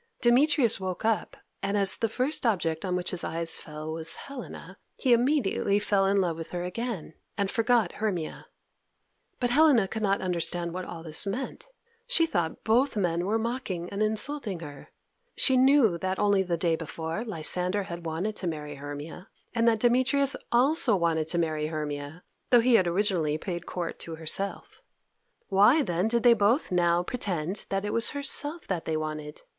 Demetrius 0.19 0.79
woke 0.79 1.05
up, 1.05 1.37
and, 1.61 1.77
as 1.77 1.95
the 1.95 2.09
first 2.09 2.43
object 2.43 2.83
on 2.83 2.95
which 2.95 3.11
his 3.11 3.23
eyes 3.23 3.59
fell 3.59 3.91
was 3.93 4.15
Helena, 4.15 4.79
he 4.97 5.13
immediately 5.13 5.77
fell 5.77 6.07
in 6.07 6.19
love 6.19 6.37
with 6.37 6.49
her 6.49 6.63
again, 6.63 7.13
and 7.37 7.51
forgot 7.51 7.91
Hermia. 7.91 8.47
But 9.39 9.51
Helena 9.51 9.87
could 9.87 10.01
not 10.01 10.19
understand 10.19 10.73
what 10.73 10.85
all 10.85 11.03
this 11.03 11.27
meant. 11.27 11.67
She 12.07 12.25
thought 12.25 12.63
both 12.63 12.97
men 12.97 13.27
were 13.27 13.37
mocking 13.37 13.89
and 13.91 14.01
insulting 14.01 14.61
her. 14.61 14.89
She 15.37 15.55
knew 15.55 15.99
that 15.99 16.17
only 16.17 16.41
the 16.41 16.57
day 16.57 16.75
before 16.75 17.23
Lysander 17.23 17.83
had 17.83 18.03
wanted 18.03 18.35
to 18.37 18.47
marry 18.47 18.73
Hermia, 18.77 19.27
and 19.53 19.67
that 19.67 19.81
Demetrius 19.81 20.35
also 20.51 20.95
wanted 20.95 21.27
to 21.27 21.37
marry 21.37 21.67
Hermia, 21.67 22.23
although 22.51 22.63
he 22.63 22.73
had 22.73 22.87
originally 22.87 23.37
paid 23.37 23.67
court 23.67 23.99
to 23.99 24.15
herself. 24.15 24.81
Why, 25.49 25.83
then, 25.83 26.07
did 26.07 26.23
they 26.23 26.33
both 26.33 26.71
now 26.71 27.03
pretend 27.03 27.67
that 27.69 27.85
it 27.85 27.93
was 27.93 28.09
herself 28.09 28.65
that 28.65 28.85
they 28.85 28.97
wanted? 28.97 29.43